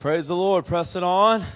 [0.00, 0.64] Praise the Lord.
[0.64, 1.46] Press it on.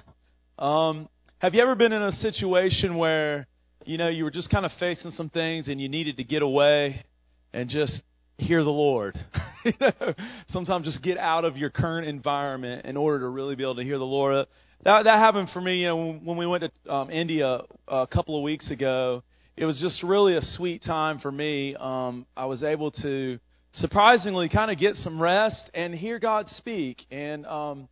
[0.59, 1.09] Um,
[1.39, 3.47] have you ever been in a situation where,
[3.87, 6.43] you know, you were just kind of facing some things and you needed to get
[6.43, 7.07] away
[7.55, 8.03] and just
[8.37, 9.19] hear the Lord?
[10.51, 13.83] sometimes just get out of your current environment in order to really be able to
[13.83, 14.47] hear the Lord.
[14.85, 18.37] That that happened for me, you know, when we went to um, India a couple
[18.37, 19.23] of weeks ago.
[19.57, 21.77] It was just really a sweet time for me.
[21.77, 23.39] Um, I was able to
[23.73, 27.07] surprisingly kind of get some rest and hear God speak.
[27.11, 27.89] And um,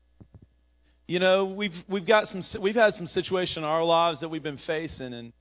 [1.06, 4.42] you know, we've we've got some we've had some situation in our lives that we've
[4.42, 5.32] been facing, and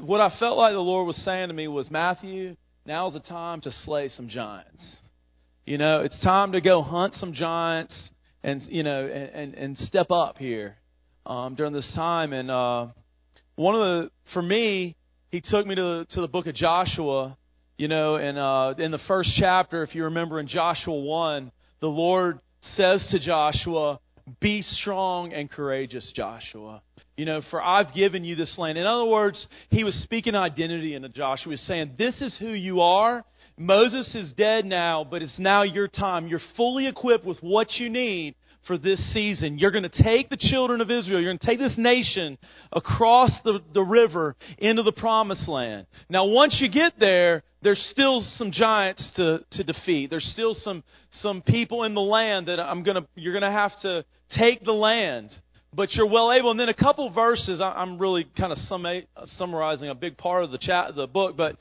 [0.00, 3.60] what I felt like the Lord was saying to me was, Matthew, now's the time
[3.62, 4.82] to slay some giants.
[5.64, 7.94] You know, it's time to go hunt some giants
[8.42, 10.76] and you know and and, and step up here
[11.24, 12.32] um, during this time.
[12.32, 12.88] And uh,
[13.56, 14.96] one of the for me,
[15.30, 17.36] he took me to to the book of Joshua.
[17.78, 21.88] You know, and uh, in the first chapter, if you remember in Joshua one, the
[21.88, 22.40] Lord
[22.74, 24.00] says to Joshua,
[24.40, 26.82] be strong and courageous, Joshua.
[27.16, 28.76] You know, for I've given you this land.
[28.76, 31.44] In other words, he was speaking identity into Joshua.
[31.44, 33.24] He was saying, This is who you are.
[33.58, 36.26] Moses is dead now, but it's now your time.
[36.26, 38.34] You're fully equipped with what you need
[38.66, 39.58] for this season.
[39.58, 42.36] You're going to take the children of Israel, you're going to take this nation
[42.72, 45.86] across the, the river into the promised land.
[46.10, 50.08] Now, once you get there, there's still some giants to, to defeat.
[50.08, 50.84] There's still some,
[51.20, 54.04] some people in the land that I'm gonna, you're going to have to
[54.38, 55.30] take the land.
[55.74, 56.52] But you're well able.
[56.52, 58.58] And then a couple verses, I'm really kind of
[59.36, 61.56] summarizing a big part of the, chat, the book, but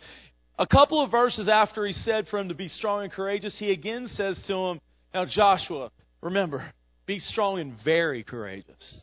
[0.60, 3.72] a couple of verses after he said for him to be strong and courageous, he
[3.72, 5.90] again says to him, Now, Joshua,
[6.22, 6.72] remember,
[7.08, 9.02] be strong and very courageous.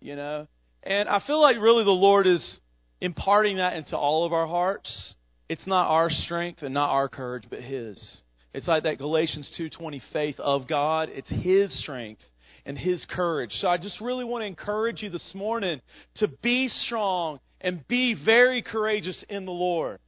[0.00, 0.48] You know?
[0.82, 2.60] And I feel like really the Lord is
[3.02, 5.14] imparting that into all of our hearts.
[5.48, 8.22] It's not our strength and not our courage, but His.
[8.52, 11.10] It's like that Galatians 2:20 faith of God.
[11.12, 12.22] It's His strength
[12.66, 13.52] and His courage.
[13.60, 15.80] So I just really want to encourage you this morning
[16.16, 20.00] to be strong and be very courageous in the Lord.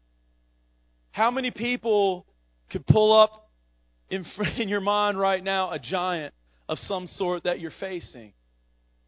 [1.13, 2.27] How many people
[2.71, 3.51] could pull up
[4.11, 4.25] in,
[4.59, 6.35] in your mind right now a giant
[6.69, 8.33] of some sort that you're facing.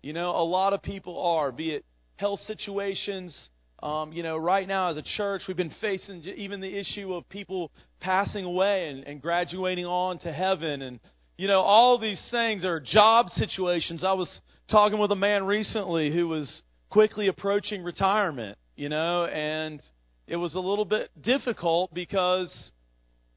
[0.02, 1.84] You know, a lot of people are, be it
[2.16, 3.36] health situations.
[3.82, 7.28] Um, you know, right now as a church, we've been facing even the issue of
[7.28, 10.82] people passing away and, and graduating on to heaven.
[10.82, 11.00] And,
[11.36, 14.04] you know, all these things are job situations.
[14.04, 14.28] I was
[14.70, 19.82] talking with a man recently who was quickly approaching retirement, you know, and
[20.28, 22.52] it was a little bit difficult because,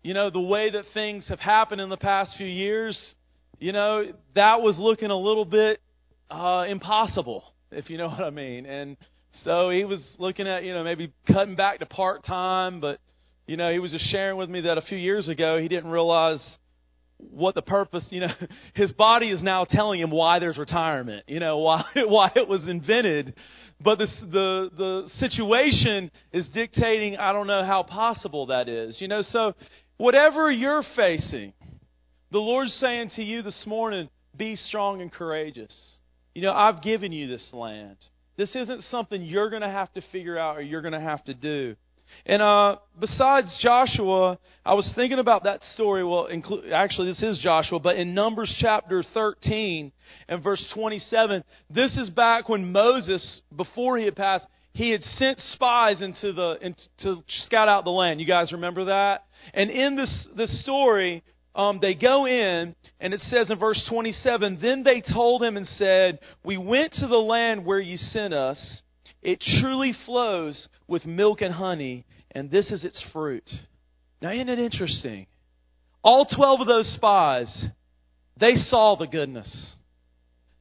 [0.03, 3.16] you know, the way that things have happened in the past few years,
[3.57, 5.81] you know, that was looking a little bit
[6.29, 8.67] uh, impossible, if you know what I mean.
[8.67, 8.95] And
[9.44, 13.00] so he was looking at, you know, maybe cutting back to part time, but,
[13.47, 15.90] you know, he was just sharing with me that a few years ago he didn't
[15.90, 16.40] realize
[17.18, 18.34] what the purpose, you know,
[18.73, 22.68] his body is now telling him why there's retirement, you know, why why it was
[22.68, 23.35] invented.
[23.84, 28.97] But this, the the situation is dictating I don't know how possible that is.
[29.00, 29.53] You know, so
[29.97, 31.53] whatever you're facing,
[32.31, 35.73] the Lord's saying to you this morning, be strong and courageous.
[36.34, 37.97] You know, I've given you this land.
[38.38, 41.23] This isn't something you're going to have to figure out or you're going to have
[41.25, 41.75] to do.
[42.25, 46.03] And uh, besides Joshua, I was thinking about that story.
[46.03, 49.91] Well, inclu- actually, this is Joshua, but in Numbers chapter 13
[50.28, 55.40] and verse 27, this is back when Moses, before he had passed, he had sent
[55.53, 58.19] spies into the into, to scout out the land.
[58.19, 59.25] You guys remember that?
[59.53, 61.23] And in this this story,
[61.55, 65.67] um, they go in, and it says in verse 27 Then they told him and
[65.67, 68.81] said, We went to the land where you sent us.
[69.21, 73.49] It truly flows with milk and honey, and this is its fruit.
[74.21, 75.27] Now, isn't it interesting?
[76.03, 77.66] All 12 of those spies,
[78.39, 79.75] they saw the goodness.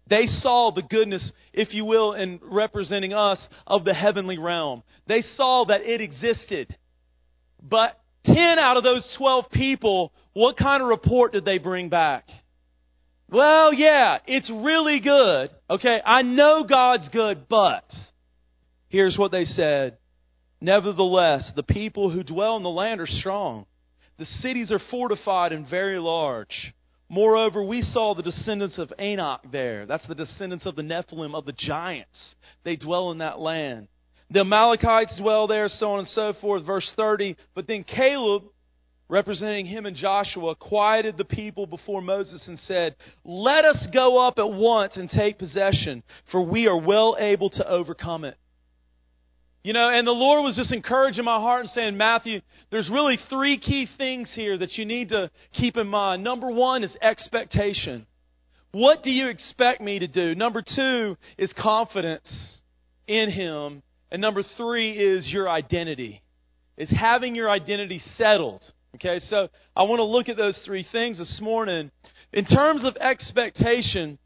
[0.09, 4.83] They saw the goodness, if you will, in representing us of the heavenly realm.
[5.07, 6.77] They saw that it existed.
[7.63, 12.27] But 10 out of those 12 people, what kind of report did they bring back?
[13.31, 15.51] Well, yeah, it's really good.
[15.69, 17.85] Okay, I know God's good, but
[18.89, 19.99] here's what they said.
[20.61, 23.67] Nevertheless, the people who dwell in the land are strong.
[24.19, 26.73] The cities are fortified and very large.
[27.09, 29.87] Moreover, we saw the descendants of Anak there.
[29.87, 32.35] That's the descendants of the Nephilim, of the giants.
[32.65, 33.89] They dwell in that land.
[34.31, 36.65] The Amalekites dwell there, so on and so forth.
[36.65, 37.37] Verse 30.
[37.55, 38.45] But then Caleb,
[39.09, 44.39] representing him and Joshua, quieted the people before Moses and said, Let us go up
[44.39, 48.37] at once and take possession, for we are well able to overcome it.
[49.63, 53.19] You know, and the Lord was just encouraging my heart and saying, Matthew, there's really
[53.31, 56.23] three key things here that you need to keep in mind.
[56.23, 58.07] Number one is expectation.
[58.73, 60.35] What do you expect me to do?
[60.35, 62.29] Number two is confidence
[63.07, 63.83] in Him.
[64.15, 66.23] And number three is your identity,
[66.77, 68.63] is having your identity settled.
[68.95, 71.91] Okay, so I want to look at those three things this morning.
[72.33, 74.21] In terms of expectation,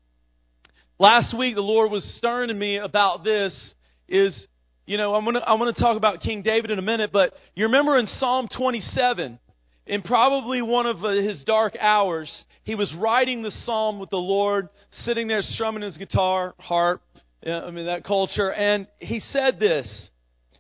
[0.99, 3.75] last week the Lord was stirring to me about this
[4.09, 4.39] is,
[4.85, 7.65] you know, I'm to, I'm to talk about King David in a minute, but you
[7.65, 9.39] remember in Psalm 27,
[9.87, 12.31] in probably one of uh, his dark hours,
[12.63, 14.69] he was writing the psalm with the Lord,
[15.07, 17.01] sitting there strumming his guitar, harp,
[17.47, 20.11] I mean that culture, and he said this.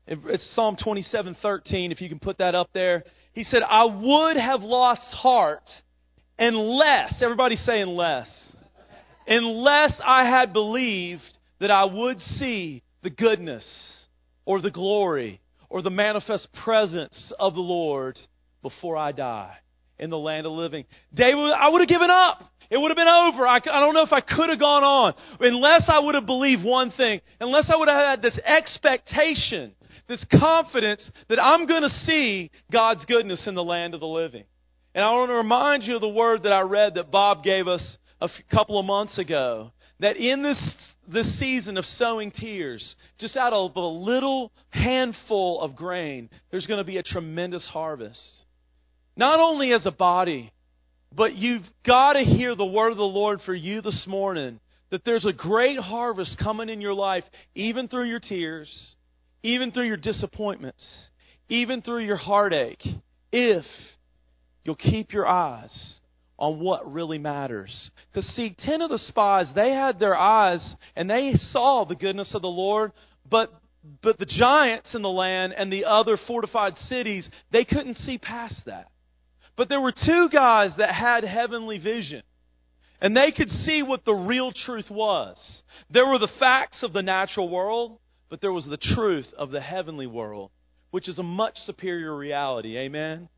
[0.06, 3.04] It's Psalm 27:13 if you can put that up there.
[3.34, 5.69] He said, "I would have lost heart
[6.38, 8.28] unless everybody say unless
[9.28, 11.22] unless I had believed
[11.60, 14.06] that I would see the goodness
[14.44, 18.19] or the glory or the manifest presence of the Lord
[18.62, 19.58] before I die
[19.98, 20.84] in the land of living.
[21.14, 22.42] David, I would have given up.
[22.70, 23.46] It would have been over.
[23.46, 26.64] I, I don't know if I could have gone on unless I would have believed
[26.64, 29.72] one thing, unless I would have had this expectation,
[30.06, 34.44] this confidence that I'm going to see God's goodness in the land of the living.
[34.94, 37.68] And I want to remind you of the word that I read that Bob gave
[37.68, 39.72] us a couple of months ago.
[40.00, 40.74] That in this,
[41.08, 46.78] this season of sowing tears, just out of a little handful of grain, there's going
[46.78, 48.20] to be a tremendous harvest.
[49.19, 50.53] Not only as a body,
[51.15, 54.61] but you've got to hear the word of the Lord for you this morning
[54.91, 57.25] that there's a great harvest coming in your life,
[57.56, 58.70] even through your tears,
[59.43, 60.87] even through your disappointments,
[61.49, 62.82] even through your heartache,
[63.32, 63.65] if
[64.65, 65.99] you'll keep your eyes
[66.38, 67.91] on what really matters.
[68.12, 72.32] Because, see, 10 of the spies, they had their eyes and they saw the goodness
[72.35, 72.93] of the Lord,
[73.29, 73.53] but
[74.03, 78.61] but the giants in the land and the other fortified cities, they couldn't see past
[78.67, 78.88] that.
[79.58, 82.22] But there were two guys that had heavenly vision.
[83.00, 85.37] And they could see what the real truth was.
[85.90, 87.99] There were the facts of the natural world,
[88.31, 90.52] but there was the truth of the heavenly world,
[90.93, 92.78] which is a much superior reality.
[92.78, 93.28] Amen?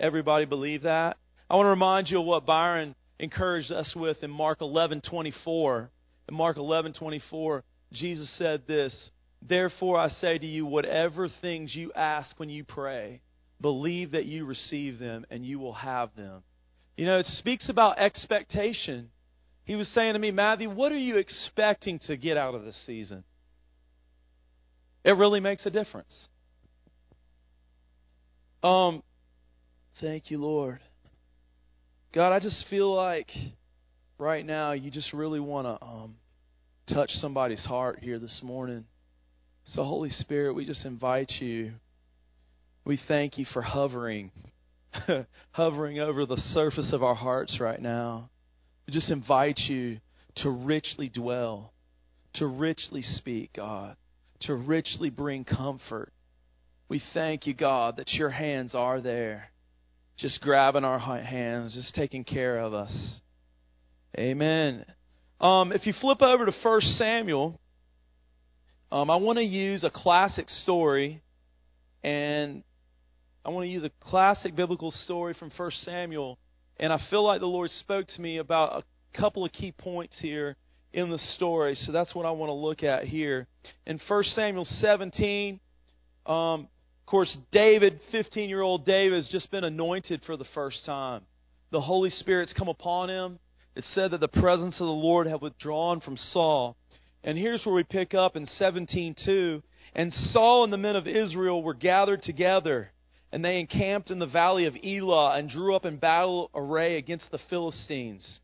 [0.00, 1.18] Everybody believe that?
[1.50, 5.90] I want to remind you of what Byron encouraged us with in Mark 11:24.
[6.28, 9.10] In Mark 11:24, Jesus said this,
[9.42, 13.20] "Therefore I say to you, whatever things you ask when you pray,
[13.60, 16.42] believe that you receive them and you will have them."
[16.96, 19.10] You know, it speaks about expectation.
[19.64, 22.76] He was saying to me, Matthew, what are you expecting to get out of this
[22.86, 23.24] season?
[25.04, 26.28] It really makes a difference.
[28.62, 29.02] Um,
[30.00, 30.80] thank you, Lord.
[32.12, 33.30] God, I just feel like
[34.18, 36.14] right now you just really want to um,
[36.88, 38.84] touch somebody's heart here this morning.
[39.66, 41.72] So, Holy Spirit, we just invite you.
[42.86, 44.30] We thank you for hovering,
[45.50, 48.30] hovering over the surface of our hearts right now.
[48.86, 49.98] We just invite you
[50.36, 51.72] to richly dwell,
[52.34, 53.96] to richly speak, God,
[54.42, 56.12] to richly bring comfort.
[56.88, 59.50] We thank you, God, that your hands are there
[60.16, 63.20] just grabbing our hands, just taking care of us.
[64.16, 64.84] Amen.
[65.40, 67.60] Um, if you flip over to 1 Samuel,
[68.92, 71.20] um, I want to use a classic story,
[72.04, 72.62] and
[73.46, 76.36] I want to use a classic biblical story from 1 Samuel,
[76.80, 80.18] and I feel like the Lord spoke to me about a couple of key points
[80.18, 80.56] here
[80.92, 83.46] in the story, so that's what I want to look at here.
[83.86, 85.60] In 1 Samuel 17,
[86.26, 90.84] um, of course, David, 15 year old David, has just been anointed for the first
[90.84, 91.22] time.
[91.70, 93.38] The Holy Spirit's come upon him.
[93.76, 96.76] It said that the presence of the Lord had withdrawn from Saul.
[97.22, 99.62] And here's where we pick up in 17:2.
[99.94, 102.90] And Saul and the men of Israel were gathered together,
[103.32, 107.30] and they encamped in the valley of Elah and drew up in battle array against
[107.30, 108.40] the Philistines.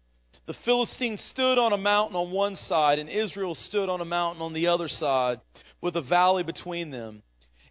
[0.46, 4.42] The Philistines stood on a mountain on one side, and Israel stood on a mountain
[4.42, 5.40] on the other side,
[5.80, 7.22] with a valley between them.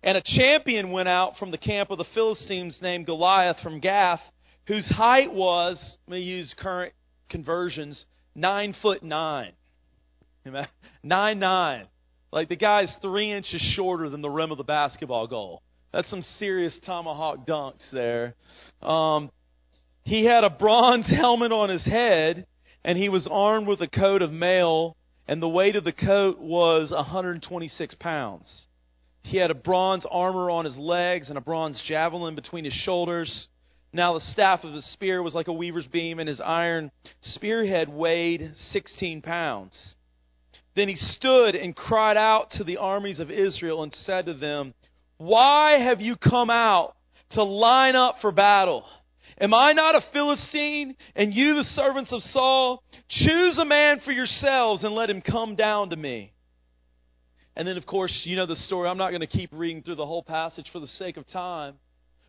[0.03, 4.21] And a champion went out from the camp of the Philistines named Goliath from Gath,
[4.67, 5.77] whose height was,
[6.07, 6.93] let me use current
[7.29, 9.51] conversions, nine foot nine.
[11.03, 11.87] Nine nine.
[12.31, 15.61] Like the guy's three inches shorter than the rim of the basketball goal.
[15.93, 18.35] That's some serious tomahawk dunks there.
[18.81, 19.29] Um,
[20.03, 22.45] he had a bronze helmet on his head,
[22.83, 24.95] and he was armed with a coat of mail,
[25.27, 28.67] and the weight of the coat was 126 pounds.
[29.23, 33.47] He had a bronze armor on his legs and a bronze javelin between his shoulders.
[33.93, 37.89] Now the staff of his spear was like a weaver's beam, and his iron spearhead
[37.89, 39.95] weighed 16 pounds.
[40.75, 44.73] Then he stood and cried out to the armies of Israel and said to them,
[45.21, 46.95] Why have you come out
[47.31, 48.83] to line up for battle?
[49.39, 52.81] Am I not a Philistine, and you the servants of Saul?
[53.07, 56.33] Choose a man for yourselves and let him come down to me.
[57.55, 58.89] And then, of course, you know the story.
[58.89, 61.75] I'm not going to keep reading through the whole passage for the sake of time.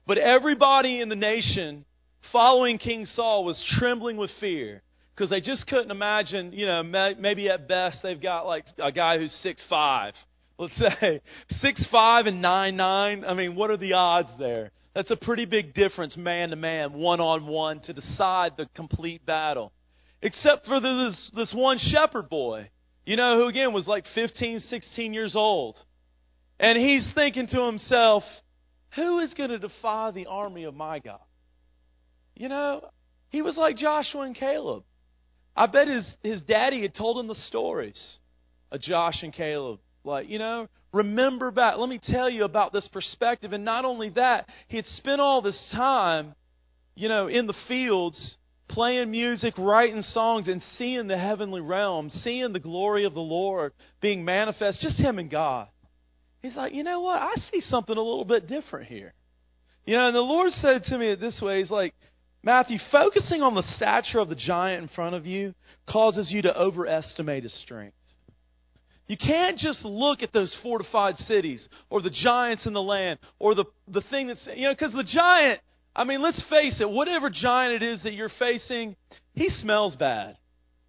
[0.07, 1.87] But everybody in the nation
[2.31, 4.83] following King Saul was trembling with fear
[5.17, 9.17] because they just couldn't imagine, you know, maybe at best they've got like a guy
[9.17, 10.13] who's six five.
[10.63, 11.21] Let's say
[11.61, 13.25] six five and nine nine.
[13.25, 14.71] I mean, what are the odds there?
[14.95, 19.27] That's a pretty big difference, man to man, one on one, to decide the complete
[19.27, 19.73] battle.
[20.21, 22.71] Except for this this one shepherd boy,
[23.05, 25.75] you know, who again was like 15, 16 years old,
[26.61, 28.23] and he's thinking to himself,
[28.95, 31.19] "Who is going to defy the army of my God?"
[32.37, 32.89] You know,
[33.31, 34.85] he was like Joshua and Caleb.
[35.57, 38.01] I bet his his daddy had told him the stories
[38.71, 39.81] of Josh and Caleb.
[40.05, 41.77] Like, you know, remember back.
[41.79, 43.53] Let me tell you about this perspective.
[43.53, 46.35] And not only that, he had spent all this time,
[46.95, 48.37] you know, in the fields
[48.69, 53.73] playing music, writing songs, and seeing the heavenly realm, seeing the glory of the Lord
[54.01, 55.69] being manifest, just him and God.
[56.41, 57.21] He's like, you know what?
[57.21, 59.15] I see something a little bit different here.
[59.85, 61.95] You know, and the Lord said to me this way He's like,
[62.45, 65.55] Matthew, focusing on the stature of the giant in front of you
[65.89, 67.95] causes you to overestimate his strength.
[69.13, 73.55] You can't just look at those fortified cities or the giants in the land or
[73.55, 75.61] the, the thing that's, you know, because the giant,
[75.95, 78.97] I mean, let's face it, whatever giant it is that you're facing,
[79.35, 80.39] he smells bad.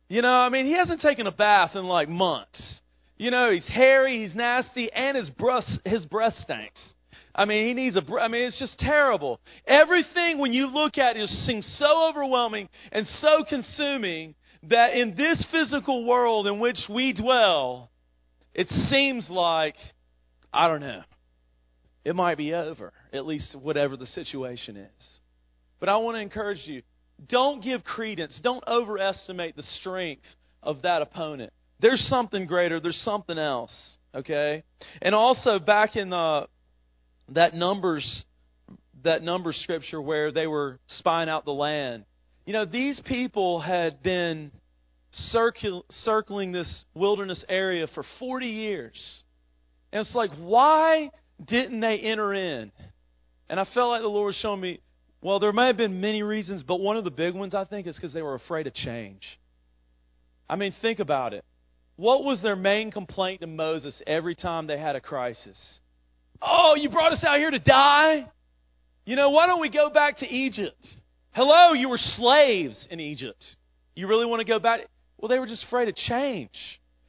[0.07, 2.79] You know, I mean, he hasn't taken a bath in like months.
[3.17, 6.79] You know, he's hairy, he's nasty, and his breath, his breath stinks.
[7.35, 8.03] I mean, he needs a.
[8.21, 9.41] I mean, it's just terrible.
[9.67, 14.35] Everything when you look at it seems so overwhelming and so consuming
[14.69, 17.89] that in this physical world in which we dwell,
[18.53, 19.75] it seems like
[20.53, 21.01] I don't know.
[22.05, 25.19] It might be over, at least whatever the situation is.
[25.79, 26.81] But I want to encourage you:
[27.29, 28.38] don't give credence.
[28.43, 30.25] Don't overestimate the strength
[30.62, 31.53] of that opponent.
[31.79, 32.79] There's something greater.
[32.79, 33.72] There's something else.
[34.15, 34.63] Okay.
[35.01, 36.48] And also back in the
[37.29, 38.25] that numbers
[39.03, 42.05] that number scripture where they were spying out the land.
[42.45, 44.51] You know, these people had been
[45.13, 49.24] circling this wilderness area for 40 years.
[49.91, 51.12] And it's like, why
[51.46, 52.72] didn't they enter in?
[53.50, 54.79] And I felt like the Lord was showing me,
[55.22, 57.88] well, there may have been many reasons, but one of the big ones, I think,
[57.88, 59.22] is because they were afraid of change.
[60.50, 61.46] I mean, think about it.
[61.96, 65.58] What was their main complaint to Moses every time they had a crisis?
[66.41, 68.25] Oh, you brought us out here to die?
[69.05, 70.86] You know, why don't we go back to Egypt?
[71.32, 73.41] Hello, you were slaves in Egypt.
[73.96, 74.82] You really want to go back?
[75.23, 76.51] Well, they were just afraid of change.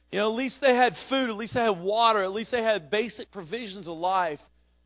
[0.09, 2.63] You know, at least they had food, at least they had water, at least they
[2.63, 4.39] had basic provisions of life.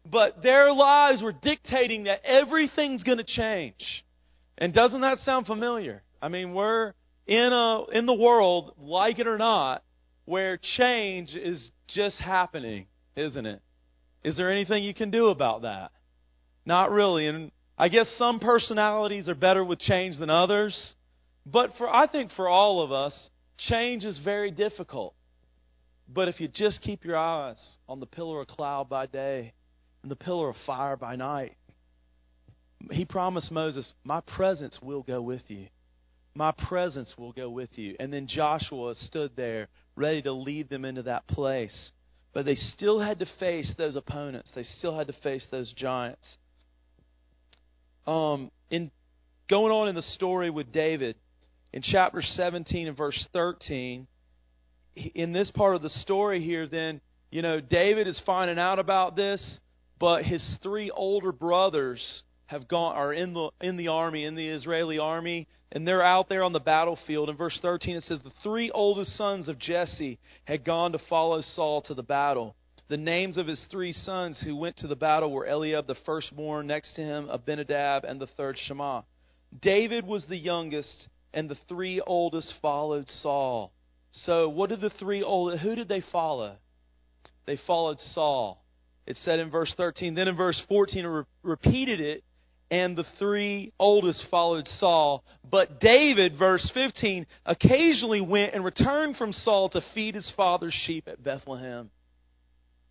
[0.04, 4.04] But their lives were dictating that everything's going to change.
[4.58, 6.02] And doesn't that sound familiar?
[6.20, 6.94] I mean, we're
[7.28, 9.84] in a in the world, like it or not,
[10.26, 13.62] where change is just happening, isn't it?
[14.24, 15.92] Is there anything you can do about that?
[16.66, 17.28] Not really.
[17.28, 20.96] And I guess some personalities are better with change than others.
[21.52, 23.14] But for I think for all of us,
[23.58, 25.16] change is very difficult.
[26.08, 29.54] But if you just keep your eyes on the pillar of cloud by day
[30.02, 31.56] and the pillar of fire by night,
[32.92, 35.68] he promised Moses, My presence will go with you.
[36.36, 37.96] My presence will go with you.
[38.00, 41.92] And then Joshua stood there ready to lead them into that place.
[42.34, 44.52] But they still had to face those opponents.
[44.54, 46.38] They still had to face those giants.
[48.06, 48.92] Um, in
[49.50, 51.16] going on in the story with David,
[51.74, 54.08] in chapter 17 and verse 13,
[55.16, 59.16] in this part of the story here, then, you know, David is finding out about
[59.16, 59.60] this,
[60.00, 64.48] but his three older brothers have gone are in the in the army, in the
[64.48, 67.30] Israeli army, and they're out there on the battlefield.
[67.30, 71.42] In verse 13 it says the three oldest sons of Jesse had gone to follow
[71.42, 72.56] Saul to the battle.
[72.88, 76.66] The names of his three sons who went to the battle were Eliab the firstborn,
[76.66, 79.04] next to him Abinadab, and the third Shammah.
[79.62, 83.72] David was the youngest, and the three oldest followed Saul.
[84.12, 85.60] So, what did the three old?
[85.60, 86.56] Who did they follow?
[87.46, 88.64] They followed Saul.
[89.06, 90.14] It said in verse 13.
[90.16, 92.24] Then in verse 14, it re- repeated it
[92.72, 95.24] and the three oldest followed Saul.
[95.50, 101.08] But David, verse 15, occasionally went and returned from Saul to feed his father's sheep
[101.08, 101.90] at Bethlehem.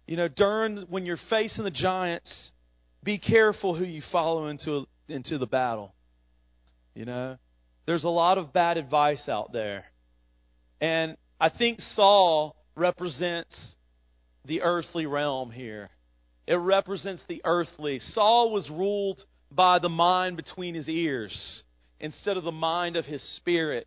[0.07, 2.51] You know, during when you're facing the giants,
[3.05, 5.95] be careful who you follow into into the battle.
[6.95, 7.37] You know,
[7.89, 9.87] there's a lot of bad advice out there.
[10.79, 13.57] And I think Saul represents
[14.45, 15.89] the earthly realm here.
[16.47, 17.99] It represents the earthly.
[18.13, 19.19] Saul was ruled
[19.51, 21.63] by the mind between his ears
[21.99, 23.87] instead of the mind of his spirit.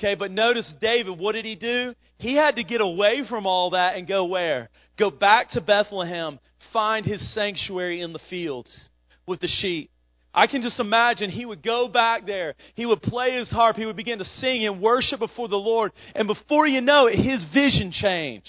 [0.00, 1.94] Okay, but notice David, what did he do?
[2.18, 4.68] He had to get away from all that and go where?
[4.98, 6.40] Go back to Bethlehem,
[6.72, 8.88] find his sanctuary in the fields
[9.28, 9.92] with the sheep.
[10.36, 12.54] I can just imagine he would go back there.
[12.74, 13.76] He would play his harp.
[13.76, 15.92] He would begin to sing and worship before the Lord.
[16.14, 18.46] And before you know it, his vision changed.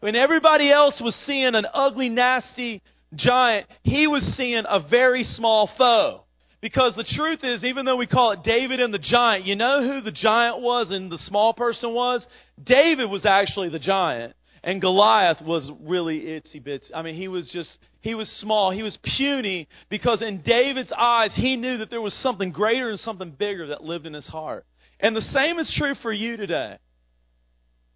[0.00, 2.80] When everybody else was seeing an ugly, nasty
[3.14, 6.22] giant, he was seeing a very small foe.
[6.62, 9.86] Because the truth is, even though we call it David and the giant, you know
[9.86, 12.26] who the giant was and the small person was?
[12.64, 14.34] David was actually the giant.
[14.66, 16.90] And Goliath was really itsy bitsy.
[16.92, 18.72] I mean, he was just, he was small.
[18.72, 22.98] He was puny because in David's eyes, he knew that there was something greater and
[22.98, 24.66] something bigger that lived in his heart.
[24.98, 26.78] And the same is true for you today.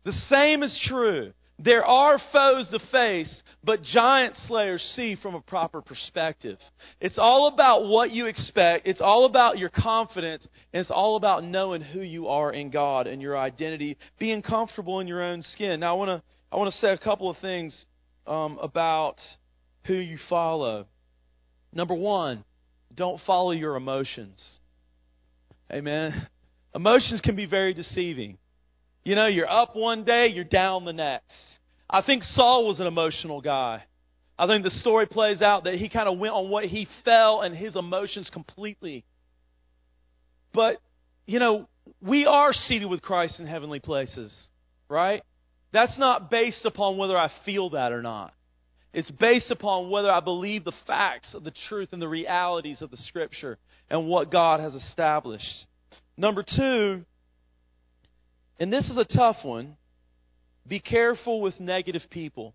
[0.04, 1.32] The same is true.
[1.58, 6.56] There are foes to face, but giant slayers see from a proper perspective.
[7.00, 8.86] It's all about what you expect.
[8.86, 10.46] It's all about your confidence.
[10.72, 15.00] And it's all about knowing who you are in God and your identity, being comfortable
[15.00, 15.80] in your own skin.
[15.80, 16.22] Now, I want to
[16.52, 17.84] I want to say a couple of things
[18.26, 19.16] um, about
[19.86, 20.86] who you follow.
[21.72, 22.44] Number one,
[22.94, 24.36] don't follow your emotions.
[25.72, 26.26] Amen.
[26.74, 28.38] Emotions can be very deceiving.
[29.04, 31.32] You know, you're up one day, you're down the next.
[31.88, 33.82] I think Saul was an emotional guy.
[34.38, 37.44] I think the story plays out that he kind of went on what he felt
[37.44, 39.04] and his emotions completely.
[40.52, 40.80] But,
[41.26, 41.68] you know,
[42.00, 44.32] we are seated with Christ in heavenly places,
[44.88, 45.22] right?
[45.72, 48.32] That's not based upon whether I feel that or not.
[48.92, 52.90] It's based upon whether I believe the facts of the truth and the realities of
[52.90, 53.58] the Scripture
[53.88, 55.66] and what God has established.
[56.16, 57.04] Number two,
[58.58, 59.76] and this is a tough one,
[60.66, 62.54] be careful with negative people.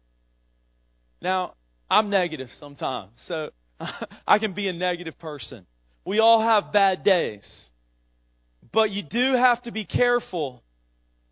[1.21, 1.53] Now,
[1.89, 3.49] I'm negative sometimes, so
[4.27, 5.65] I can be a negative person.
[6.05, 7.43] We all have bad days.
[8.73, 10.63] But you do have to be careful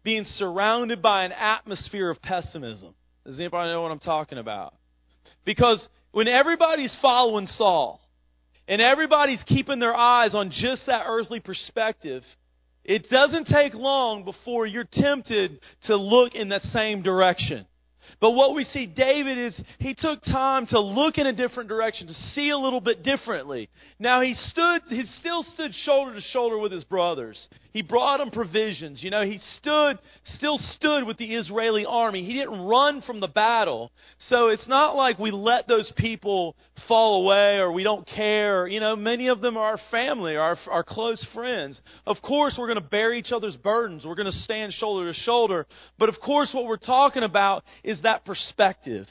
[0.03, 2.93] being surrounded by an atmosphere of pessimism.
[3.25, 4.74] Does anybody know what I'm talking about?
[5.45, 8.01] Because when everybody's following Saul
[8.67, 12.23] and everybody's keeping their eyes on just that earthly perspective,
[12.84, 17.65] it doesn't take long before you're tempted to look in that same direction.
[18.19, 22.08] But what we see David is he took time to look in a different direction,
[22.08, 23.69] to see a little bit differently.
[23.99, 27.47] Now he stood, he still stood shoulder to shoulder with his brothers.
[27.73, 29.01] He brought them provisions.
[29.03, 29.97] You know, he stood,
[30.36, 32.23] still stood with the Israeli army.
[32.23, 33.91] He didn't run from the battle.
[34.29, 36.55] So it's not like we let those people
[36.88, 38.67] fall away or we don't care.
[38.67, 41.81] You know, many of them are our family, our, our close friends.
[42.05, 44.05] Of course, we're going to bear each other's burdens.
[44.05, 45.65] We're going to stand shoulder to shoulder.
[45.97, 49.07] But of course, what we're talking about is that perspective.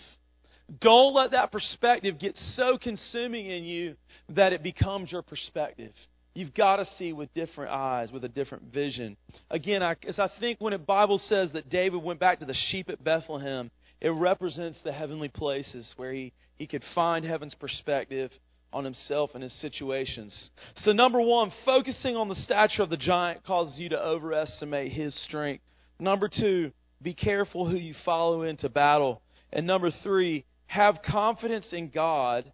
[0.80, 3.96] Don't let that perspective get so consuming in you
[4.30, 5.92] that it becomes your perspective.
[6.34, 9.16] You've got to see with different eyes, with a different vision.
[9.50, 12.56] Again, I, as I think when the Bible says that David went back to the
[12.70, 18.30] sheep at Bethlehem, it represents the heavenly places where he, he could find heaven's perspective
[18.72, 20.50] on himself and his situations.
[20.76, 25.14] So, number one, focusing on the stature of the giant causes you to overestimate his
[25.24, 25.62] strength.
[25.98, 29.20] Number two, be careful who you follow into battle.
[29.52, 32.50] And number three, have confidence in God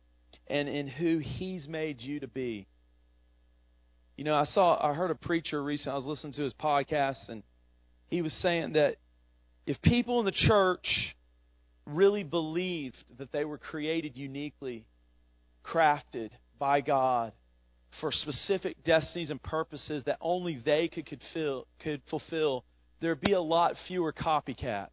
[0.48, 2.66] and in who He's made you to be.
[4.18, 7.28] You know, I saw, I heard a preacher recently, I was listening to his podcast,
[7.28, 7.44] and
[8.08, 8.96] he was saying that
[9.64, 11.14] if people in the church
[11.86, 14.86] really believed that they were created uniquely,
[15.64, 17.32] crafted by God
[18.00, 22.64] for specific destinies and purposes that only they could, could, fill, could fulfill,
[23.00, 24.88] there'd be a lot fewer copycats.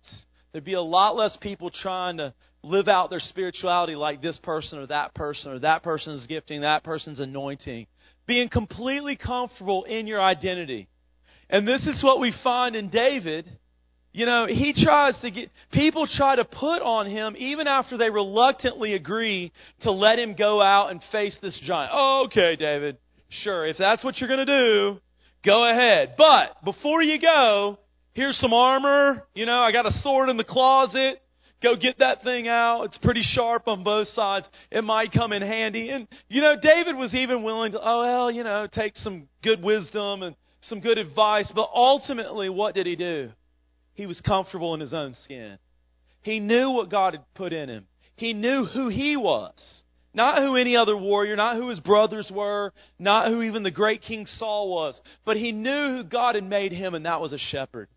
[0.52, 4.78] There'd be a lot less people trying to live out their spirituality like this person
[4.78, 7.88] or that person or that person's gifting, that person's anointing
[8.28, 10.88] being completely comfortable in your identity.
[11.50, 13.50] And this is what we find in David.
[14.14, 18.10] You know, he tries to get, people try to put on him, even after they
[18.10, 21.92] reluctantly agree to let him go out and face this giant.
[21.94, 22.98] Oh, okay, David,
[23.44, 25.00] sure, if that's what you're going to do,
[25.44, 26.16] go ahead.
[26.18, 27.78] But before you go,
[28.14, 29.28] here's some armor.
[29.36, 31.22] You know, I got a sword in the closet.
[31.64, 32.84] Go get that thing out.
[32.84, 34.46] It's pretty sharp on both sides.
[34.72, 35.90] It might come in handy.
[35.90, 39.64] And, you know, David was even willing to, oh, well, you know, take some good
[39.64, 41.52] wisdom and some good advice.
[41.56, 43.32] But ultimately, what did he do?
[43.94, 45.58] He was comfortable in his own skin.
[46.22, 47.88] He knew what God had put in him.
[48.16, 49.54] He knew who he was.
[50.14, 54.02] Not who any other warrior, not who his brothers were, not who even the great
[54.02, 57.38] King Saul was, but he knew who God had made him, and that was a
[57.38, 57.90] shepherd.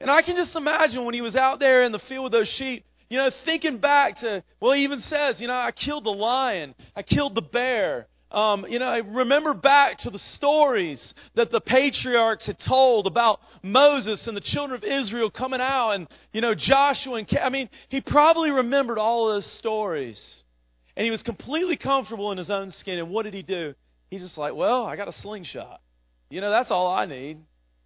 [0.00, 2.54] And I can just imagine when he was out there in the field with those
[2.56, 6.10] sheep, you know, thinking back to, well, he even says, you know, I killed the
[6.10, 11.00] lion, I killed the bear, um, you know, I remember back to the stories
[11.36, 16.08] that the patriarchs had told about Moses and the children of Israel coming out and,
[16.32, 20.20] you know, Joshua and, I mean, he probably remembered all those stories.
[20.96, 22.98] And he was completely comfortable in his own skin.
[22.98, 23.74] And what did he do?
[24.10, 25.80] He's just like, well, I got a slingshot.
[26.30, 27.38] You know, that's all I need.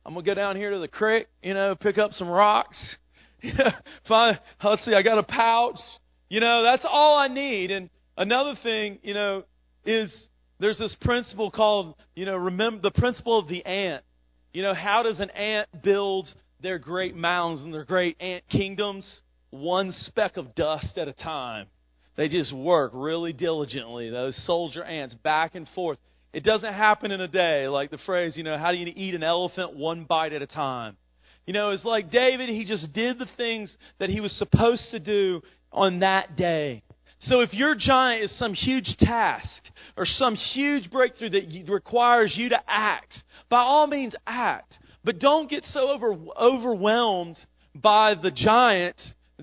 [0.06, 2.78] I'm going to go down here to the creek, you know, pick up some rocks.
[4.10, 5.78] Let's see, I got a pouch.
[6.28, 7.70] You know, that's all I need.
[7.70, 9.44] And another thing, you know,
[9.84, 10.12] is
[10.58, 14.04] there's this principle called, you know, remember the principle of the ant.
[14.52, 16.28] You know, how does an ant build
[16.60, 19.22] their great mounds and their great ant kingdoms?
[19.50, 21.66] One speck of dust at a time.
[22.16, 25.98] They just work really diligently, those soldier ants, back and forth.
[26.32, 29.14] It doesn't happen in a day, like the phrase, you know, how do you eat
[29.14, 30.96] an elephant one bite at a time?
[31.46, 35.00] You know, it's like David, he just did the things that he was supposed to
[35.00, 36.82] do on that day.
[37.24, 39.62] So if your giant is some huge task
[39.96, 44.78] or some huge breakthrough that requires you to act, by all means act.
[45.04, 47.36] But don't get so over, overwhelmed
[47.74, 48.96] by the giant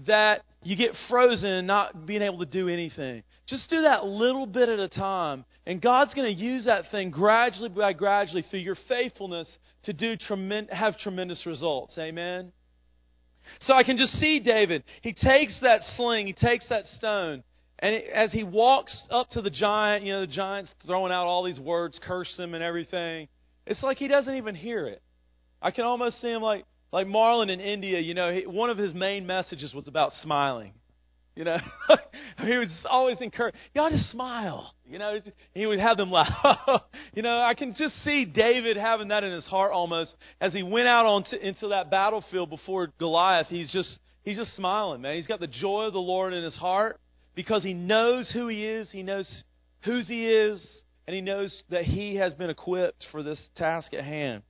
[0.07, 3.23] that you get frozen and not being able to do anything.
[3.47, 5.45] Just do that little bit at a time.
[5.65, 9.47] And God's going to use that thing gradually by gradually through your faithfulness
[9.83, 11.97] to do tremend- have tremendous results.
[11.97, 12.51] Amen.
[13.61, 14.83] So I can just see David.
[15.01, 17.43] He takes that sling, he takes that stone,
[17.79, 21.43] and as he walks up to the giant, you know, the giant's throwing out all
[21.43, 23.27] these words, curse him and everything.
[23.65, 25.01] It's like he doesn't even hear it.
[25.61, 27.99] I can almost see him like like Marlon in India.
[27.99, 30.73] You know, one of his main messages was about smiling.
[31.35, 31.57] You know,
[32.39, 33.57] he was always encouraged.
[33.77, 34.73] Ought to smile.
[34.85, 35.19] You know,
[35.53, 36.81] he would have them laugh.
[37.13, 40.63] you know, I can just see David having that in his heart almost as he
[40.63, 43.47] went out onto into that battlefield before Goliath.
[43.47, 45.15] He's just he's just smiling, man.
[45.15, 46.99] He's got the joy of the Lord in his heart
[47.35, 49.43] because he knows who he is, he knows
[49.81, 50.65] whose he is,
[51.05, 54.41] and he knows that he has been equipped for this task at hand.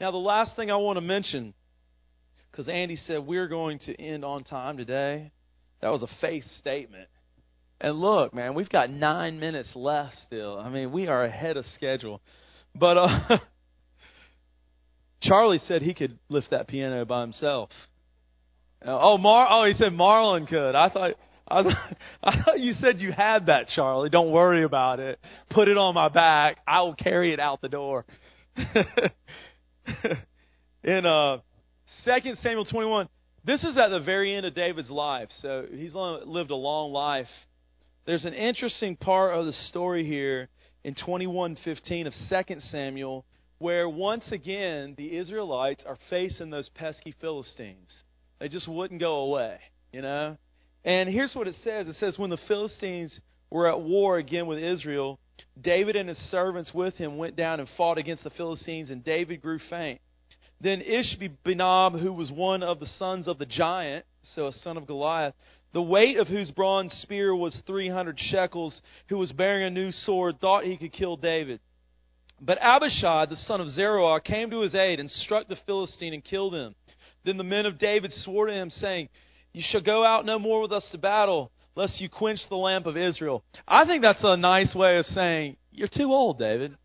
[0.00, 1.54] Now, the last thing I want to mention,
[2.56, 5.30] because Andy said we're going to end on time today.
[5.82, 7.08] That was a faith statement.
[7.80, 10.58] And look, man, we've got nine minutes left still.
[10.58, 12.22] I mean, we are ahead of schedule.
[12.74, 13.18] But uh,
[15.22, 17.68] Charlie said he could lift that piano by himself.
[18.84, 19.46] Uh, oh, Mar.
[19.50, 20.74] Oh, he said Marlon could.
[20.74, 21.12] I thought.
[21.48, 24.08] I thought, I thought you said you had that, Charlie.
[24.08, 25.20] Don't worry about it.
[25.50, 26.56] Put it on my back.
[26.66, 28.06] I will carry it out the door.
[30.82, 31.38] In uh,
[32.04, 33.08] 2 Samuel 21,
[33.44, 37.28] this is at the very end of David's life, so he's lived a long life.
[38.06, 40.48] There's an interesting part of the story here
[40.84, 43.24] in 21:15 of 2 Samuel
[43.58, 47.88] where once again the Israelites are facing those pesky Philistines.
[48.38, 49.58] They just wouldn't go away,
[49.92, 50.36] you know?
[50.84, 51.88] And here's what it says.
[51.88, 53.18] It says when the Philistines
[53.50, 55.18] were at war again with Israel,
[55.60, 59.40] David and his servants with him went down and fought against the Philistines and David
[59.40, 60.00] grew faint.
[60.60, 64.86] Then Ishbi-benob, who was one of the sons of the giant, so a son of
[64.86, 65.34] Goliath,
[65.72, 70.40] the weight of whose bronze spear was 300 shekels, who was bearing a new sword,
[70.40, 71.60] thought he could kill David.
[72.40, 76.24] But Abishai, the son of Zeruiah, came to his aid and struck the Philistine and
[76.24, 76.74] killed him.
[77.24, 79.08] Then the men of David swore to him, saying,
[79.52, 82.86] You shall go out no more with us to battle, lest you quench the lamp
[82.86, 83.42] of Israel.
[83.66, 86.76] I think that's a nice way of saying, You're too old, David.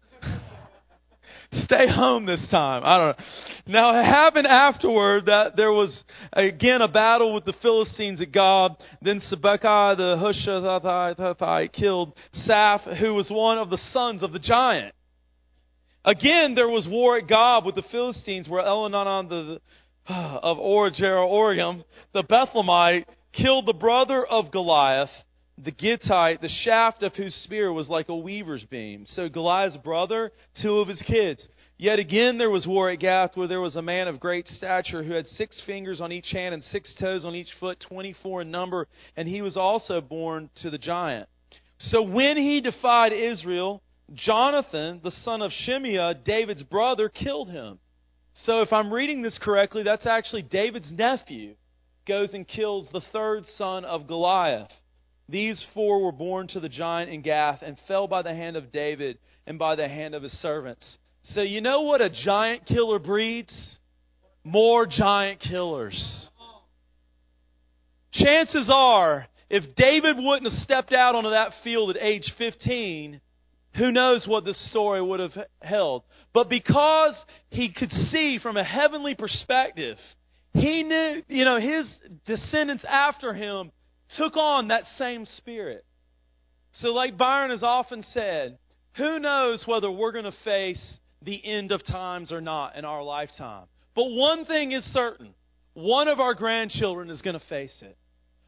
[1.53, 2.83] Stay home this time.
[2.85, 3.25] I don't know.
[3.67, 8.77] Now it happened afterward that there was again a battle with the Philistines at Gob.
[9.01, 12.13] Then Sibbecai the Hushathite killed
[12.47, 14.95] Saph, who was one of the sons of the giant.
[16.05, 19.61] Again, there was war at Gob with the Philistines, where Elhanan the,
[20.13, 21.83] of Orogem,
[22.13, 25.11] the Bethlehemite, killed the brother of Goliath
[25.63, 29.05] the Gittite, the shaft of whose spear was like a weaver's beam.
[29.05, 31.47] So Goliath's brother, two of his kids.
[31.77, 35.03] Yet again there was war at Gath, where there was a man of great stature
[35.03, 38.51] who had six fingers on each hand and six toes on each foot, twenty-four in
[38.51, 41.27] number, and he was also born to the giant.
[41.79, 43.81] So when he defied Israel,
[44.13, 47.79] Jonathan, the son of Shimeah, David's brother, killed him.
[48.45, 51.55] So if I'm reading this correctly, that's actually David's nephew
[52.07, 54.71] goes and kills the third son of Goliath.
[55.29, 58.71] These four were born to the giant in Gath and fell by the hand of
[58.71, 60.83] David and by the hand of his servants.
[61.23, 63.79] So, you know what a giant killer breeds?
[64.43, 66.29] More giant killers.
[68.13, 73.21] Chances are, if David wouldn't have stepped out onto that field at age 15,
[73.75, 76.03] who knows what this story would have held.
[76.33, 77.15] But because
[77.49, 79.97] he could see from a heavenly perspective,
[80.53, 81.87] he knew, you know, his
[82.25, 83.71] descendants after him
[84.17, 85.85] took on that same spirit.
[86.73, 88.57] So, like Byron has often said,
[88.97, 93.03] Who knows whether we're going to face the end of times or not in our
[93.03, 93.65] lifetime?
[93.95, 95.33] But one thing is certain
[95.73, 97.97] one of our grandchildren is going to face it.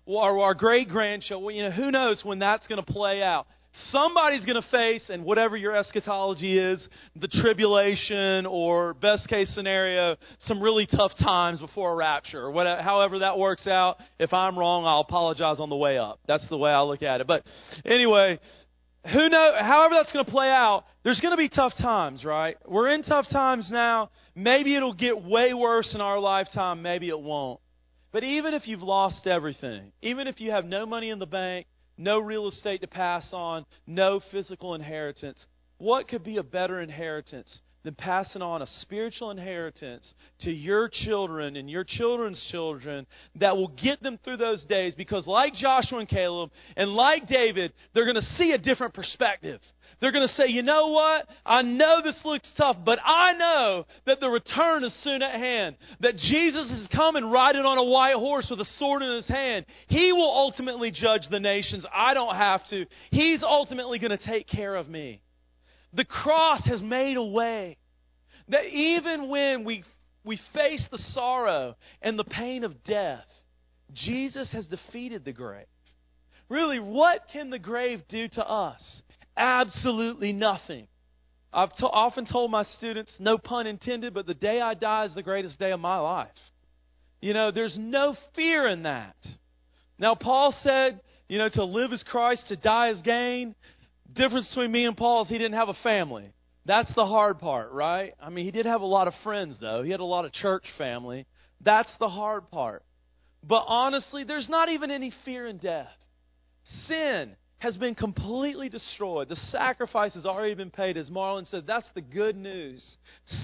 [0.06, 1.56] Or our great grandchildren.
[1.56, 3.47] You know, who knows when that's going to play out?
[3.91, 10.15] Somebody's going to face, and whatever your eschatology is, the tribulation or best case scenario,
[10.41, 13.97] some really tough times before a rapture, or whatever, however that works out.
[14.19, 16.19] If I'm wrong, I'll apologize on the way up.
[16.27, 17.27] That's the way I look at it.
[17.27, 17.43] But
[17.83, 18.39] anyway,
[19.12, 19.53] who know?
[19.59, 22.57] However that's going to play out, there's going to be tough times, right?
[22.67, 24.12] We're in tough times now.
[24.36, 26.83] Maybe it'll get way worse in our lifetime.
[26.83, 27.59] Maybe it won't.
[28.12, 31.65] But even if you've lost everything, even if you have no money in the bank,
[31.97, 35.45] no real estate to pass on, no physical inheritance.
[35.77, 41.55] What could be a better inheritance than passing on a spiritual inheritance to your children
[41.55, 44.95] and your children's children that will get them through those days?
[44.95, 49.59] Because, like Joshua and Caleb, and like David, they're going to see a different perspective.
[49.99, 51.27] They're going to say, you know what?
[51.45, 55.75] I know this looks tough, but I know that the return is soon at hand.
[55.99, 59.65] That Jesus is coming riding on a white horse with a sword in his hand.
[59.87, 61.85] He will ultimately judge the nations.
[61.93, 62.85] I don't have to.
[63.11, 65.21] He's ultimately going to take care of me.
[65.93, 67.77] The cross has made a way
[68.49, 69.84] that even when we,
[70.23, 73.25] we face the sorrow and the pain of death,
[73.93, 75.65] Jesus has defeated the grave.
[76.49, 78.82] Really, what can the grave do to us?
[79.38, 80.88] Absolutely nothing.
[81.53, 85.21] I've often told my students, no pun intended, but the day I die is the
[85.21, 86.29] greatest day of my life.
[87.21, 89.15] You know, there's no fear in that.
[89.99, 93.56] Now, Paul said, you know, to live is Christ, to die is gain.
[94.13, 96.34] Difference between me and Paul is he didn't have a family.
[96.65, 98.13] That's the hard part, right?
[98.21, 99.84] I mean, he did have a lot of friends, though.
[99.84, 101.26] He had a lot of church family.
[101.62, 102.84] That's the hard part.
[103.43, 105.91] But honestly, there's not even any fear in death.
[106.88, 109.30] Sin has been completely destroyed.
[109.30, 110.97] The sacrifice has already been paid.
[110.97, 112.86] As Marlon said, that's the good news.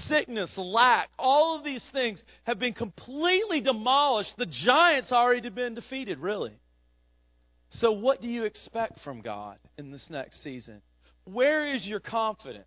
[0.08, 4.32] Sickness, lack, all of these things have been completely demolished.
[4.36, 6.52] The giants already been defeated, really.
[7.74, 10.82] So, what do you expect from God in this next season?
[11.24, 12.66] Where is your confidence?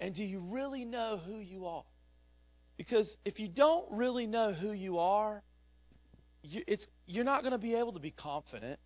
[0.00, 1.84] And do you really know who you are?
[2.76, 5.42] Because if you don't really know who you are,
[6.42, 6.62] you,
[7.06, 8.80] you're not going to be able to be confident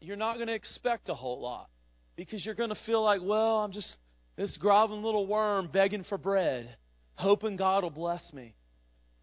[0.00, 1.68] you're not going to expect a whole lot
[2.16, 3.96] because you're going to feel like, well, I'm just
[4.36, 6.76] this groveling little worm begging for bread,
[7.14, 8.54] hoping God will bless me.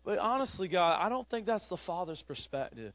[0.05, 2.93] But honestly, God, I don't think that's the Father's perspective.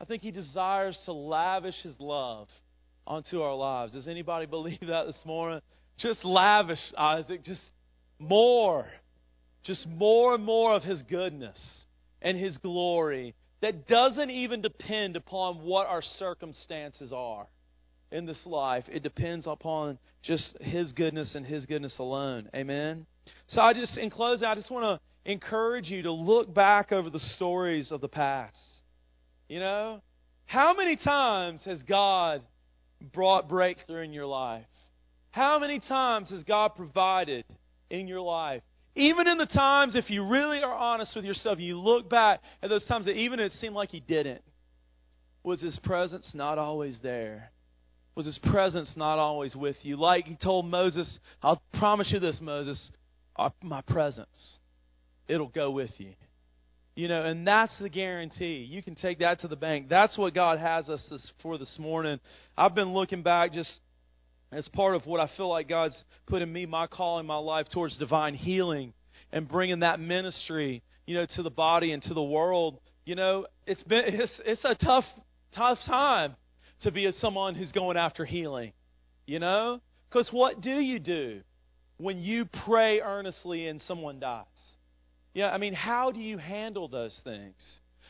[0.00, 2.48] I think He desires to lavish His love
[3.06, 3.92] onto our lives.
[3.92, 5.60] Does anybody believe that this morning?
[5.98, 7.62] Just lavish, Isaac, just
[8.18, 8.86] more.
[9.62, 11.58] Just more and more of His goodness
[12.20, 17.46] and His glory that doesn't even depend upon what our circumstances are
[18.12, 18.84] in this life.
[18.88, 22.50] It depends upon just His goodness and His goodness alone.
[22.54, 23.06] Amen?
[23.46, 27.08] So, I just, in closing, I just want to encourage you to look back over
[27.08, 28.58] the stories of the past.
[29.48, 30.00] You know,
[30.46, 32.42] how many times has God
[33.12, 34.64] brought breakthrough in your life?
[35.30, 37.44] How many times has God provided
[37.90, 38.62] in your life?
[38.96, 42.70] Even in the times, if you really are honest with yourself, you look back at
[42.70, 44.42] those times that even it seemed like He didn't,
[45.42, 47.50] was His presence not always there?
[48.14, 49.96] Was His presence not always with you?
[49.96, 52.90] Like He told Moses, I'll promise you this, Moses,
[53.36, 54.58] uh, my presence,
[55.26, 56.12] it'll go with you.
[56.96, 58.66] You know, and that's the guarantee.
[58.70, 59.88] You can take that to the bank.
[59.88, 62.20] That's what God has us this, for this morning.
[62.56, 63.80] I've been looking back just
[64.52, 65.96] as part of what I feel like God's
[66.28, 68.92] put in me, my call in my life towards divine healing
[69.32, 72.78] and bringing that ministry, you know, to the body and to the world.
[73.04, 75.04] You know, it's been it's it's a tough
[75.56, 76.36] tough time
[76.82, 78.72] to be someone who's going after healing.
[79.26, 81.40] You know, because what do you do
[81.96, 84.44] when you pray earnestly and someone dies?
[85.34, 87.56] Yeah, I mean, how do you handle those things?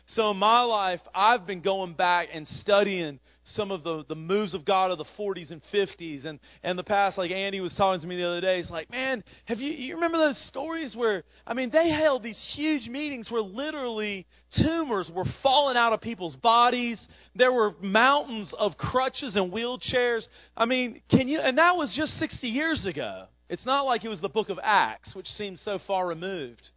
[0.09, 3.19] So in my life, I've been going back and studying
[3.55, 6.83] some of the, the moves of God of the 40s and 50s and, and the
[6.83, 7.17] past.
[7.17, 8.59] Like Andy was talking to me the other day.
[8.59, 12.39] He's like, man, have you, you remember those stories where, I mean, they held these
[12.55, 14.27] huge meetings where literally
[14.63, 17.01] tumors were falling out of people's bodies.
[17.35, 20.27] There were mountains of crutches and wheelchairs.
[20.55, 23.25] I mean, can you, and that was just 60 years ago.
[23.49, 26.71] It's not like it was the book of Acts, which seems so far removed.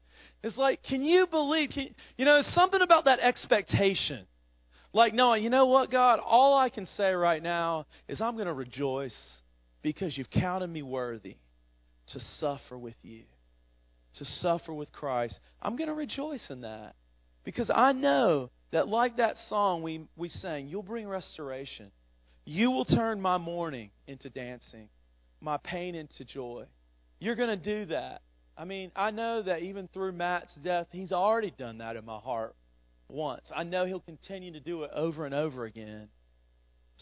[0.43, 1.71] It's like, can you believe?
[1.71, 4.25] Can, you know, something about that expectation.
[4.93, 6.19] Like, no, you know what, God?
[6.19, 9.15] All I can say right now is I'm going to rejoice
[9.81, 11.37] because you've counted me worthy
[12.13, 13.23] to suffer with you,
[14.17, 15.37] to suffer with Christ.
[15.61, 16.95] I'm going to rejoice in that
[17.43, 21.91] because I know that, like that song we, we sang, you'll bring restoration.
[22.45, 24.89] You will turn my mourning into dancing.
[25.41, 26.65] my pain into joy.
[27.19, 28.21] You're going to do that.
[28.57, 32.17] I mean, I know that even through Matt's death, he's already done that in my
[32.17, 32.55] heart
[33.07, 33.43] once.
[33.55, 36.07] I know he'll continue to do it over and over again.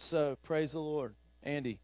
[0.10, 1.16] So, praise the Lord.
[1.44, 1.80] Andy.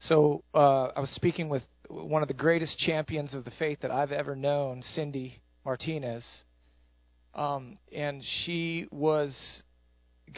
[0.00, 3.90] So, uh, I was speaking with one of the greatest champions of the faith that
[3.90, 6.24] I've ever known, Cindy Martinez.
[7.34, 9.34] Um, and she was,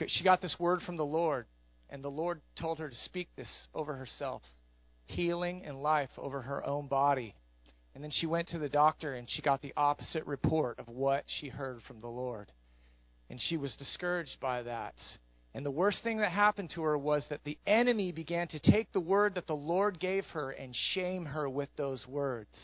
[0.07, 1.47] she got this word from the Lord,
[1.89, 4.43] and the Lord told her to speak this over herself
[5.09, 7.35] healing and life over her own body.
[7.97, 11.25] And then she went to the doctor and she got the opposite report of what
[11.41, 12.53] she heard from the Lord.
[13.31, 14.95] And she was discouraged by that.
[15.55, 18.93] And the worst thing that happened to her was that the enemy began to take
[18.93, 22.55] the word that the Lord gave her and shame her with those words.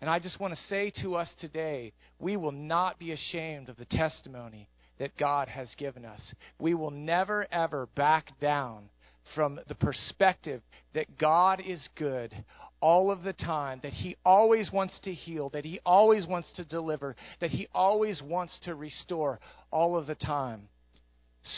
[0.00, 3.76] And I just want to say to us today, we will not be ashamed of
[3.76, 6.22] the testimony that God has given us.
[6.58, 8.88] We will never, ever back down
[9.34, 10.62] from the perspective
[10.94, 12.34] that God is good
[12.80, 16.64] all of the time, that He always wants to heal, that He always wants to
[16.64, 20.68] deliver, that He always wants to restore all of the time.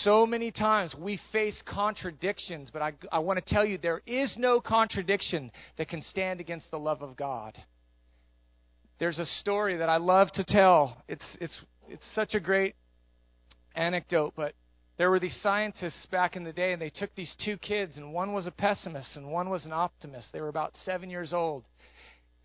[0.02, 4.35] So many times we face contradictions, but I, I want to tell you there is
[4.37, 7.56] no contradiction that can stand against the love of God.
[8.98, 11.02] There's a story that I love to tell.
[11.09, 12.74] It's, it's, it's such a great
[13.74, 14.54] anecdote, but
[15.00, 18.12] there were these scientists back in the day, and they took these two kids, and
[18.12, 20.26] one was a pessimist and one was an optimist.
[20.30, 21.64] They were about seven years old.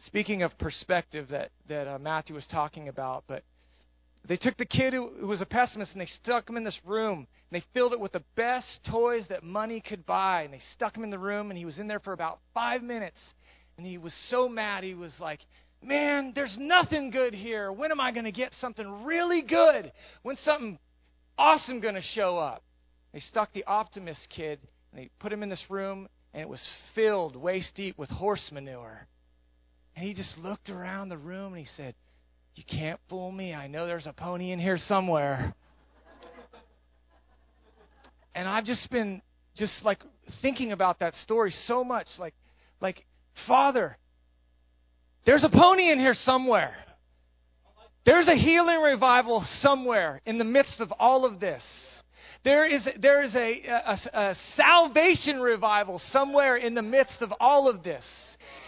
[0.06, 3.44] Speaking of perspective that, that uh, Matthew was talking about, but
[4.26, 6.80] they took the kid who, who was a pessimist and they stuck him in this
[6.86, 10.62] room, and they filled it with the best toys that money could buy, and they
[10.76, 13.20] stuck him in the room, and he was in there for about five minutes,
[13.76, 14.86] and he was so mad.
[14.86, 15.42] He was like,
[15.84, 17.70] Man, there's nothing good here.
[17.72, 19.92] When am I going to get something really good?
[20.24, 20.80] When something
[21.38, 22.64] awesome going to show up.
[23.14, 24.60] They stuck the optimist kid
[24.92, 26.62] and they put him in this room, and it was
[26.94, 29.08] filled waist deep with horse manure.
[29.96, 31.96] And he just looked around the room and he said,
[32.56, 33.54] You can't fool me.
[33.54, 35.54] I know there's a pony in here somewhere.
[38.36, 39.22] and I've just been
[39.56, 40.00] just like
[40.42, 42.34] thinking about that story so much like
[42.82, 43.06] like
[43.48, 43.98] father
[45.26, 46.76] there's a pony in here somewhere
[48.06, 51.64] there's a healing revival somewhere in the midst of all of this.
[52.44, 57.68] There is, there is a, a, a salvation revival somewhere in the midst of all
[57.68, 58.04] of this.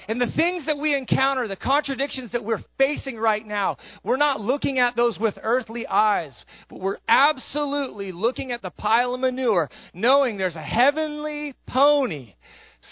[0.07, 4.41] And the things that we encounter, the contradictions that we're facing right now, we're not
[4.41, 6.33] looking at those with earthly eyes,
[6.69, 12.33] but we're absolutely looking at the pile of manure, knowing there's a heavenly pony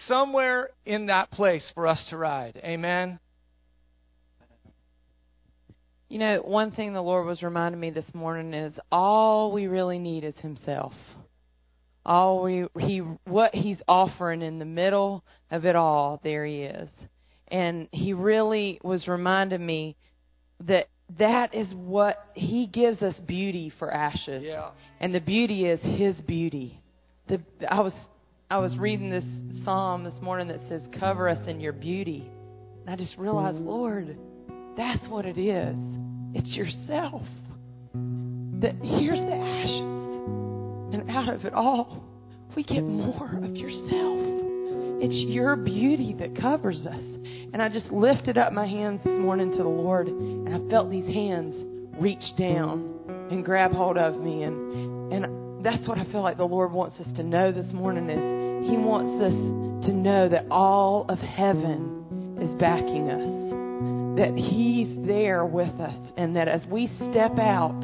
[0.07, 2.61] somewhere in that place for us to ride.
[2.63, 3.19] Amen.
[6.15, 9.99] You know, one thing the Lord was reminding me this morning is all we really
[9.99, 10.93] need is Himself.
[12.05, 16.87] All we He what He's offering in the middle of it all, there He is,
[17.49, 19.97] and He really was reminding me
[20.65, 20.87] that
[21.19, 24.69] that is what He gives us beauty for ashes, yeah.
[25.01, 26.79] and the beauty is His beauty.
[27.27, 27.93] The I was
[28.49, 32.31] I was reading this psalm this morning that says, "Cover us in Your beauty,"
[32.85, 33.67] and I just realized, mm-hmm.
[33.67, 34.17] Lord
[34.77, 35.75] that's what it is.
[36.35, 37.21] It's yourself.
[37.93, 39.79] That here's the ashes.
[40.93, 42.03] And out of it all,
[42.57, 44.19] we get more of yourself.
[45.01, 47.01] It's your beauty that covers us.
[47.53, 50.91] And I just lifted up my hands this morning to the Lord, and I felt
[50.91, 51.55] these hands
[52.01, 52.93] reach down
[53.31, 54.43] and grab hold of me.
[54.43, 58.09] And, and that's what I feel like the Lord wants us to know this morning
[58.09, 63.44] is He wants us to know that all of heaven is backing us
[64.17, 67.79] that He's there with us, and that as we step out,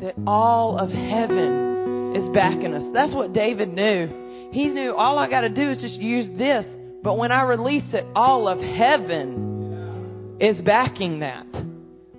[0.00, 2.92] that all of heaven is backing us.
[2.94, 4.50] That's what David knew.
[4.52, 6.64] He knew all I got to do is just use this,
[7.02, 11.46] but when I release it, all of heaven is backing that.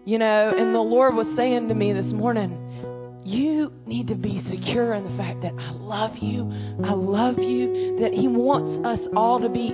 [0.06, 4.42] You know, and the Lord was saying to me this morning, you need to be
[4.50, 6.50] secure in the fact that I love you.
[6.84, 7.98] I love you.
[8.02, 9.70] That He wants us all to be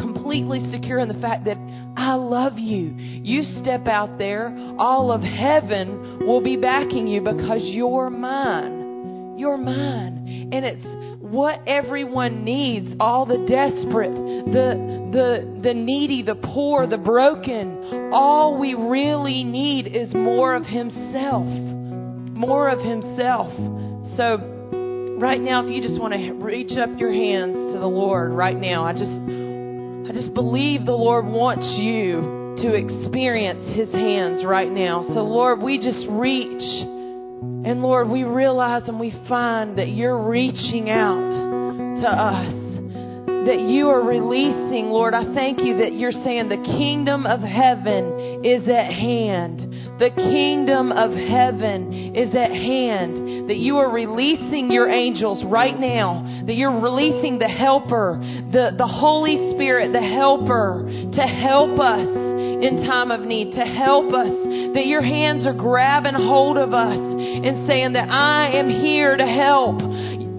[0.00, 1.56] completely secure in the fact that
[1.96, 2.94] I love you.
[2.96, 9.36] You step out there, all of heaven will be backing you because you're mine.
[9.38, 10.50] You're mine.
[10.52, 10.84] And it's
[11.20, 18.10] what everyone needs, all the desperate, the the the needy, the poor, the broken.
[18.12, 21.46] All we really need is more of himself.
[21.46, 23.52] More of himself.
[24.16, 28.32] So right now if you just want to reach up your hands to the Lord
[28.32, 29.41] right now, I just
[30.08, 32.20] I just believe the Lord wants you
[32.62, 35.04] to experience His hands right now.
[35.08, 36.62] So, Lord, we just reach.
[37.64, 41.30] And, Lord, we realize and we find that you're reaching out
[42.02, 42.52] to us.
[43.46, 45.14] that you are releasing, Lord.
[45.14, 49.98] I thank you that you're saying the kingdom of heaven is at hand.
[49.98, 53.21] The kingdom of heaven is at hand.
[53.52, 56.42] That you are releasing your angels right now.
[56.46, 58.16] That you're releasing the helper,
[58.50, 64.08] the, the Holy Spirit, the helper to help us in time of need, to help
[64.14, 64.32] us.
[64.72, 69.26] That your hands are grabbing hold of us and saying that I am here to
[69.26, 69.84] help.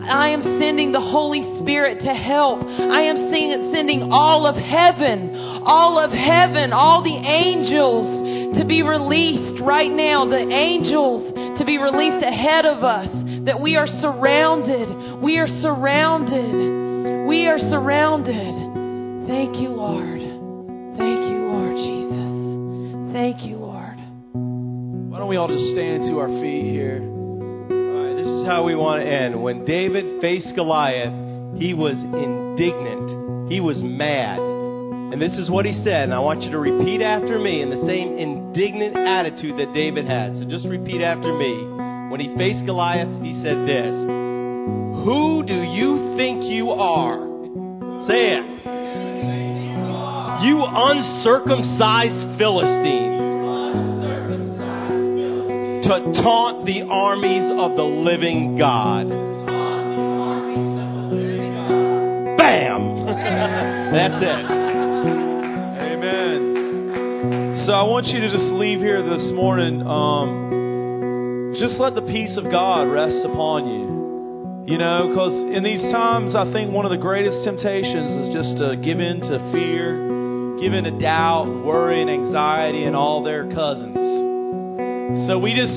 [0.10, 2.66] I am sending the Holy Spirit to help.
[2.66, 8.82] I am seeing, sending all of heaven, all of heaven, all the angels to be
[8.82, 13.10] released right now, the angels to be released ahead of us,
[13.46, 15.22] that we are surrounded.
[15.22, 17.28] We are surrounded.
[17.28, 19.28] We are surrounded.
[19.28, 20.20] Thank you, Lord.
[20.98, 23.14] Thank you, Lord Jesus.
[23.14, 23.98] Thank you, Lord.
[25.10, 27.02] Why don't we all just stand to our feet here?
[27.02, 29.42] All right, this is how we want to end.
[29.42, 31.14] When David faced Goliath,
[31.60, 33.52] he was indignant.
[33.52, 34.53] He was mad.
[35.14, 37.70] And this is what he said, and I want you to repeat after me in
[37.70, 40.34] the same indignant attitude that David had.
[40.34, 41.54] So just repeat after me.
[42.10, 43.94] When he faced Goliath, he said this
[45.06, 47.22] Who do you think you are?
[48.10, 48.46] Say it.
[50.50, 53.22] You uncircumcised Philistine.
[55.86, 59.06] To taunt the armies of the living God.
[62.36, 63.06] Bam!
[63.94, 64.63] That's it.
[67.74, 69.82] So I want you to just leave here this morning.
[69.82, 74.70] Um, just let the peace of God rest upon you.
[74.70, 78.62] You know, because in these times, I think one of the greatest temptations is just
[78.62, 79.90] to give in to fear,
[80.62, 85.26] give in to doubt, worry, and anxiety, and all their cousins.
[85.26, 85.74] So we just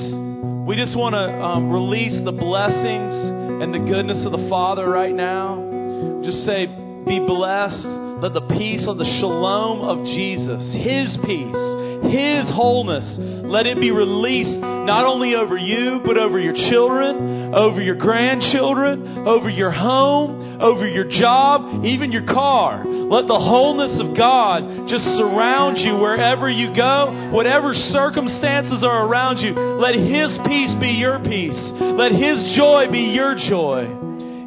[0.69, 3.17] we just want to um, release the blessings
[3.57, 6.21] and the goodness of the Father right now.
[6.21, 6.69] Just say,
[7.09, 8.05] be blessed.
[8.21, 11.66] Let the peace of the shalom of Jesus, His peace,
[12.09, 13.05] His wholeness,
[13.47, 19.27] let it be released not only over you, but over your children, over your grandchildren,
[19.27, 22.83] over your home, over your job, even your car.
[22.85, 29.37] Let the wholeness of God just surround you wherever you go, whatever circumstances are around
[29.37, 29.53] you.
[29.53, 31.59] Let His peace be your peace.
[31.79, 33.85] Let His joy be your joy.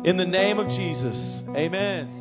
[0.04, 1.16] In the name of Jesus,
[1.56, 2.19] amen.